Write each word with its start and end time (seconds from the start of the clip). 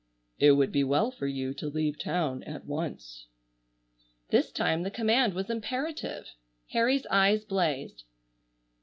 "It 0.39 0.53
would 0.53 0.71
be 0.71 0.83
well 0.83 1.11
for 1.11 1.27
you 1.27 1.53
to 1.53 1.67
leave 1.67 1.99
town 1.99 2.41
at 2.45 2.65
once." 2.65 3.27
This 4.29 4.51
time 4.51 4.81
the 4.81 4.89
command 4.89 5.35
was 5.35 5.47
imperative. 5.51 6.33
Harry's 6.71 7.05
eyes 7.11 7.45
blazed. 7.45 8.03